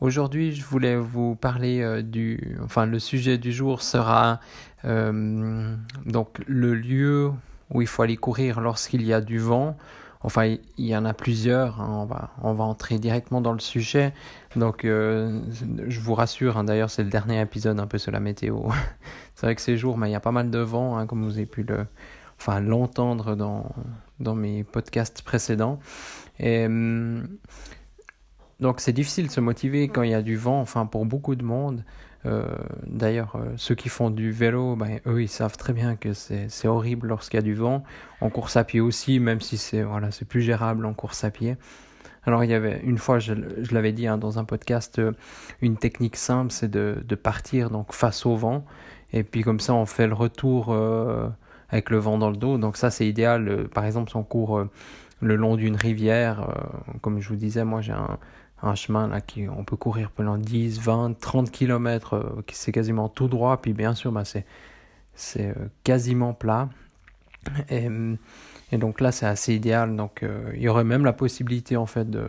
[0.00, 4.40] Aujourd'hui, je voulais vous parler euh, du, enfin, le sujet du jour sera
[4.84, 5.74] euh,
[6.04, 7.30] donc le lieu
[7.70, 9.76] où il faut aller courir lorsqu'il y a du vent.
[10.20, 11.80] Enfin, il y en a plusieurs.
[11.80, 11.88] Hein.
[12.02, 14.12] on va, on va entrer directement dans le sujet.
[14.54, 15.40] Donc, euh,
[15.88, 16.58] je vous rassure.
[16.58, 18.64] Hein, d'ailleurs, c'est le dernier épisode un peu sur la météo.
[19.34, 21.36] c'est vrai que ces jours, il y a pas mal de vent, hein, comme vous
[21.38, 21.86] avez pu le,
[22.38, 23.70] enfin, l'entendre dans
[24.20, 25.78] dans mes podcasts précédents.
[26.38, 27.28] Et hum,
[28.60, 31.34] donc c'est difficile de se motiver quand il y a du vent, enfin pour beaucoup
[31.34, 31.84] de monde.
[32.26, 32.44] Euh,
[32.86, 36.66] d'ailleurs, euh, ceux qui font du vélo, ben, eux, ils savent très bien que c'est
[36.66, 37.84] horrible lorsqu'il y a du vent.
[38.20, 41.56] En course à pied aussi, même si c'est voilà, plus gérable en course à pied.
[42.24, 45.12] Alors il y avait une fois, je, je l'avais dit hein, dans un podcast, euh,
[45.60, 48.64] une technique simple, c'est de, de, partir donc face au vent,
[49.12, 50.76] et puis comme ça on fait le retour
[51.68, 52.58] avec le vent dans le dos.
[52.58, 53.68] Donc ça c'est idéal.
[53.72, 54.64] par exemple, si on court
[55.20, 56.52] le long d'une rivière,
[57.00, 58.18] comme je vous disais, moi j'ai un,
[58.62, 63.08] un chemin là qui on peut courir pendant 10, 20, 30 km, qui c'est quasiment
[63.08, 64.44] tout droit, puis bien sûr bah, c'est
[65.40, 65.54] euh,
[65.84, 66.68] quasiment plat.
[67.70, 67.88] Et,
[68.72, 69.94] et donc là c'est assez idéal.
[69.96, 72.26] Donc euh, il y aurait même la possibilité en fait de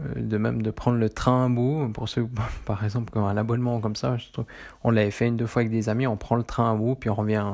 [0.00, 2.28] euh, de même de prendre le train à bout pour ceux
[2.64, 4.46] par exemple comme un abonnement comme ça je trouve,
[4.84, 6.94] on l'avait fait une deux fois avec des amis on prend le train à bout
[6.94, 7.44] puis on revient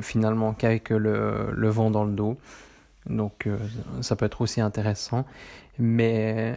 [0.00, 2.36] finalement qu'avec le, le, vent dans le dos
[3.06, 3.46] donc
[4.00, 5.24] ça peut être aussi intéressant
[5.78, 6.56] mais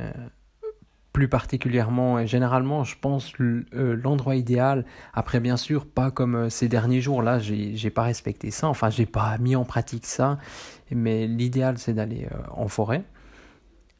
[1.13, 4.85] plus particulièrement et généralement je pense euh, l'endroit idéal.
[5.13, 7.21] Après bien sûr pas comme euh, ces derniers jours.
[7.21, 8.67] Là j'ai pas respecté ça.
[8.67, 10.37] Enfin j'ai pas mis en pratique ça.
[10.91, 13.03] Mais l'idéal c'est d'aller euh, en forêt.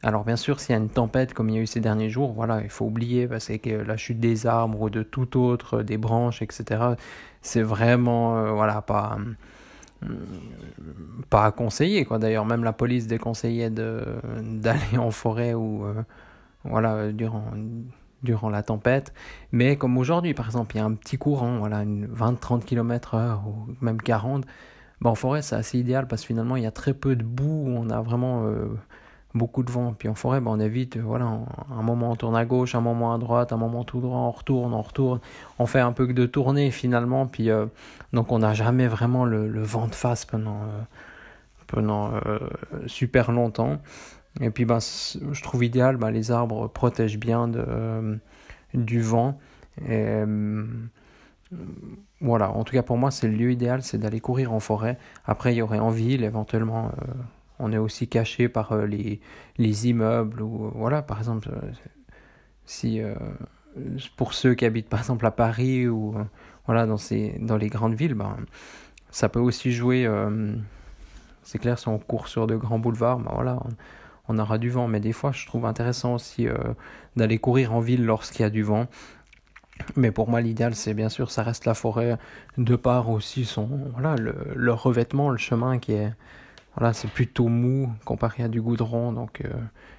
[0.04, 2.10] Alors bien sûr s'il y a une tempête comme il y a eu ces derniers
[2.10, 5.84] jours voilà il faut oublier parce que la chute des arbres ou de tout autre
[5.84, 6.82] des branches etc
[7.44, 9.20] c'est vraiment voilà pas
[11.30, 12.18] pas à conseiller quoi.
[12.18, 13.70] D'ailleurs même la police déconseillait
[14.42, 15.86] d'aller en forêt ou
[16.64, 17.46] voilà, euh, durant,
[18.24, 19.14] durant la tempête.
[19.52, 23.44] Mais comme aujourd'hui, par exemple, il y a un petit courant, voilà, 20-30 km heure
[23.48, 24.46] ou même 40,
[25.02, 27.24] ben, en forêt, c'est assez idéal parce que finalement, il y a très peu de
[27.24, 28.68] boue, on a vraiment euh,
[29.34, 29.94] beaucoup de vent.
[29.98, 33.14] Puis en forêt, ben, on évite, voilà, un moment on tourne à gauche, un moment
[33.14, 35.20] à droite, un moment tout droit, on retourne, on retourne.
[35.58, 37.66] On fait un peu que de tourner finalement, puis euh,
[38.14, 40.62] donc on n'a jamais vraiment le, le, vent de face pendant,
[41.66, 42.12] pendant
[42.86, 43.80] super longtemps.
[44.40, 48.16] Et puis ben, je trouve idéal, ben, les arbres protègent bien de, euh,
[48.74, 49.38] du vent.
[49.82, 50.66] Et, euh,
[52.22, 54.98] voilà, en tout cas pour moi c'est le lieu idéal, c'est d'aller courir en forêt.
[55.26, 57.12] Après il y aurait en ville éventuellement, euh,
[57.60, 59.20] on est aussi caché par les,
[59.58, 61.50] les immeubles ou voilà par exemple
[62.66, 63.02] si
[64.16, 66.16] pour ceux qui habitent par exemple à Paris ou
[66.66, 68.38] voilà dans ces dans les grandes villes, ben,
[69.10, 70.10] ça peut aussi jouer.
[71.44, 73.60] c'est clair si on court sur de grands boulevards, ben voilà.
[74.28, 74.88] On aura du vent.
[74.88, 76.56] Mais des fois, je trouve intéressant aussi euh,
[77.16, 78.88] d'aller courir en ville lorsqu'il y a du vent.
[79.96, 82.18] Mais pour moi, l'idéal, c'est bien sûr, ça reste la forêt,
[82.58, 86.14] de part aussi son, voilà, le, revêtement, le chemin qui est,
[86.76, 89.12] voilà, c'est plutôt mou comparé à du goudron.
[89.12, 89.50] Donc, euh,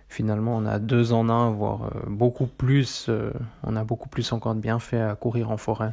[0.09, 3.11] finalement, on a deux en un, voire euh, beaucoup plus,
[3.65, 5.93] on a beaucoup plus encore de bienfaits à courir en forêt.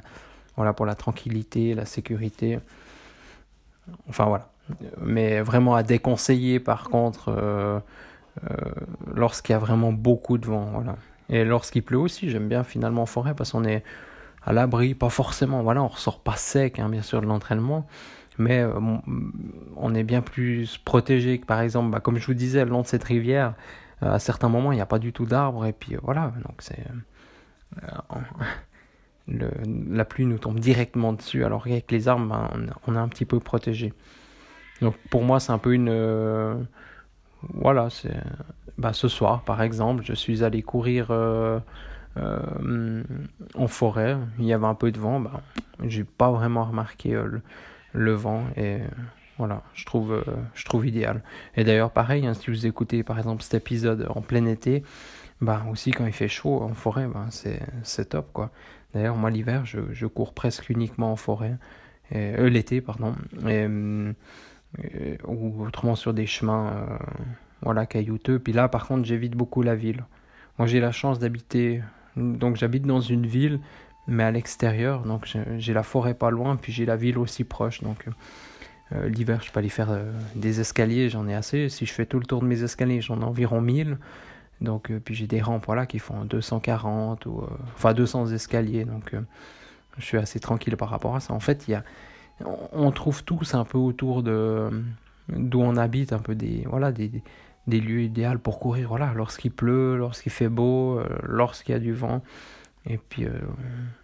[0.55, 2.59] Voilà, pour la tranquillité, la sécurité.
[4.07, 4.51] Enfin, voilà.
[5.01, 7.81] Mais vraiment à déconseiller, par contre,
[9.15, 10.69] lorsqu'il y a vraiment beaucoup de vent.
[10.73, 10.95] Voilà.
[11.29, 13.83] Et lorsqu'il pleut aussi, j'aime bien finalement en forêt parce qu'on est
[14.43, 17.87] à l'abri, pas forcément, voilà, on ressort pas sec, hein, bien sûr, de l'entraînement,
[18.37, 18.71] mais euh,
[19.75, 22.81] on est bien plus protégé que par exemple, bah, comme je vous disais, le long
[22.81, 23.53] de cette rivière,
[24.01, 26.55] euh, à certains moments, il n'y a pas du tout d'arbres, et puis voilà, donc
[26.59, 26.83] c'est.
[29.31, 32.49] La pluie nous tombe directement dessus, alors qu'avec les arbres, bah,
[32.87, 33.93] on, est un petit peu protégé.
[34.81, 36.65] Donc pour moi, c'est un peu une
[37.41, 38.17] voilà, c'est
[38.79, 41.59] bah, ce soir par exemple, je suis allé courir euh,
[42.17, 43.03] euh,
[43.55, 44.17] en forêt.
[44.39, 45.41] Il y avait un peu de vent, bah,
[45.83, 47.41] j'ai pas vraiment remarqué euh,
[47.93, 48.77] le, vent et
[49.37, 51.23] voilà, je trouve, je trouve idéal.
[51.55, 54.83] Et d'ailleurs, pareil, hein, si vous écoutez par exemple cet épisode en plein été,
[55.41, 58.49] bah aussi quand il fait chaud en forêt, bah, c'est top quoi.
[58.93, 61.57] D'ailleurs, moi l'hiver, je, cours presque uniquement en forêt,
[62.11, 63.15] l'été pardon.
[63.47, 63.67] Et,
[64.77, 66.97] euh, ou autrement sur des chemins euh,
[67.61, 68.39] voilà, caillouteux.
[68.39, 70.05] Puis là, par contre, j'évite beaucoup la ville.
[70.57, 71.81] Moi, j'ai la chance d'habiter
[72.15, 73.59] donc j'habite dans une ville,
[74.07, 75.03] mais à l'extérieur.
[75.03, 75.25] Donc
[75.57, 77.81] j'ai la forêt pas loin, puis j'ai la ville aussi proche.
[77.81, 78.05] Donc
[78.91, 79.97] l'hiver, je peux aller faire
[80.35, 81.69] des escaliers, j'en ai assez.
[81.69, 83.97] Si je fais tout le tour de mes escaliers, j'en ai environ 1000.
[84.59, 87.43] Donc, puis j'ai des rampes qui font 240 ou
[87.75, 88.83] enfin 200 escaliers.
[88.83, 89.15] Donc
[89.97, 91.33] je suis assez tranquille par rapport à ça.
[91.33, 91.83] En fait, il y a,
[92.45, 94.69] on trouve tous un peu autour de
[95.35, 97.11] d'où on habite, un peu des, voilà, des,
[97.67, 98.89] lieux idéaux pour courir.
[98.89, 102.23] Voilà, lorsqu'il pleut, lorsqu'il fait beau, euh, lorsqu'il y a du vent.
[102.85, 103.31] Et puis euh,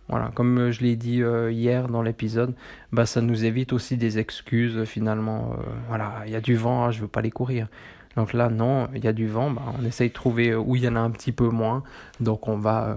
[0.09, 2.53] voilà, comme je l'ai dit euh, hier dans l'épisode,
[2.91, 5.55] bah ça nous évite aussi des excuses finalement.
[5.87, 7.67] voilà, il y a du vent, je veux pas aller courir.
[8.15, 10.83] Donc là, non, il y a du vent, bah, on essaye de trouver où il
[10.83, 11.83] y en a un petit peu moins.
[12.19, 12.95] Donc on va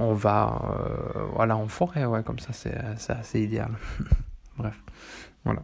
[0.00, 2.74] on va euh, voilà en forêt ouais comme ça c'est
[3.08, 3.70] assez idéal.
[4.58, 4.80] Bref
[5.44, 5.62] voilà.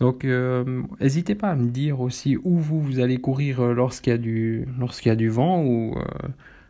[0.00, 4.12] Donc n'hésitez euh, pas à me dire aussi où vous, vous allez courir euh, lorsqu'il
[4.12, 5.96] y a du lorsqu'il y a du vent ou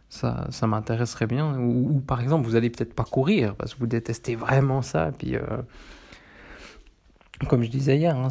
[0.08, 1.58] ça, ça m'intéresserait bien.
[1.58, 5.12] Ou, par exemple vous allez peut-être pas courir parce que vous détestez vraiment ça.
[5.16, 5.36] Puis
[7.46, 8.28] comme je disais hier, hein,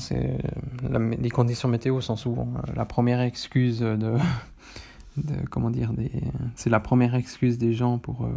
[1.19, 4.18] les conditions météo sont souvent la première excuse de,
[5.50, 5.92] comment dire,
[6.56, 8.31] c'est la première excuse des gens pour, euh,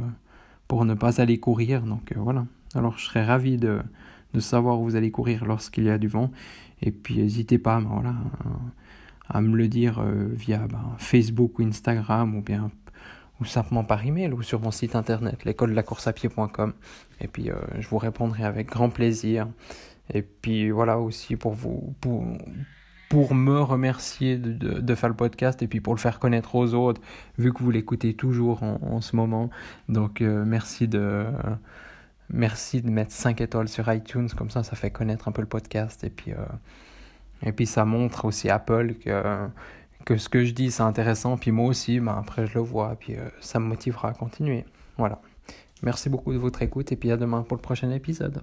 [0.69, 1.83] pour ne pas aller courir.
[1.83, 2.47] Donc euh, voilà.
[2.75, 3.81] Alors je serais ravi de,
[4.35, 6.31] de savoir où vous allez courir lorsqu'il y a du vent.
[6.83, 8.15] Et puis n'hésitez pas ben voilà,
[9.29, 12.71] à, me le dire euh, via ben, Facebook ou Instagram ou bien
[13.41, 16.75] ou simplement par email ou sur mon site internet l'école de la course à pied.com
[17.23, 17.49] et puis
[17.79, 19.49] je vous répondrai avec grand plaisir
[20.13, 22.23] et puis voilà aussi pour vous pour,
[23.11, 27.03] pour me remercier de, faire le podcast et puis pour le faire connaître aux autres,
[27.39, 29.51] vu que vous l'écoutez toujours en, ce moment.
[29.89, 31.27] Donc euh, merci de
[32.33, 36.11] mettre 5 étoiles sur iTunes, comme ça ça fait connaître un peu le podcast et
[36.11, 39.49] puis euh, ça montre aussi Apple que
[40.05, 42.97] que ce que je dis c'est intéressant, puis moi aussi, ben, après je le vois,
[42.99, 44.65] puis euh, ça me motivera à continuer.
[44.99, 45.21] Voilà.
[45.83, 48.43] Merci beaucoup de votre écoute et puis à demain pour le prochain épisode.